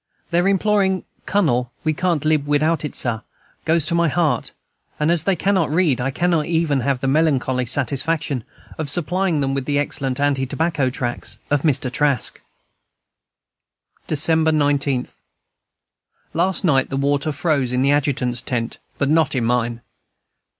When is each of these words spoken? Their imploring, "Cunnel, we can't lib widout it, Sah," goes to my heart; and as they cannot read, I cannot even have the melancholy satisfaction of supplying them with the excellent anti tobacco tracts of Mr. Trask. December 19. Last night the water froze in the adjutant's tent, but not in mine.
Their 0.31 0.47
imploring, 0.47 1.03
"Cunnel, 1.27 1.71
we 1.83 1.93
can't 1.93 2.25
lib 2.25 2.47
widout 2.47 2.83
it, 2.83 2.95
Sah," 2.95 3.21
goes 3.65 3.85
to 3.85 3.93
my 3.93 4.07
heart; 4.07 4.51
and 4.99 5.11
as 5.11 5.25
they 5.25 5.35
cannot 5.35 5.69
read, 5.69 6.01
I 6.01 6.09
cannot 6.09 6.47
even 6.47 6.79
have 6.79 7.01
the 7.01 7.07
melancholy 7.07 7.67
satisfaction 7.67 8.43
of 8.79 8.89
supplying 8.89 9.41
them 9.41 9.53
with 9.53 9.65
the 9.65 9.77
excellent 9.77 10.19
anti 10.19 10.47
tobacco 10.47 10.89
tracts 10.89 11.37
of 11.51 11.61
Mr. 11.61 11.91
Trask. 11.91 12.41
December 14.07 14.51
19. 14.51 15.05
Last 16.33 16.63
night 16.65 16.89
the 16.89 16.97
water 16.97 17.31
froze 17.31 17.71
in 17.71 17.83
the 17.83 17.91
adjutant's 17.91 18.41
tent, 18.41 18.79
but 18.97 19.07
not 19.07 19.35
in 19.35 19.45
mine. 19.45 19.81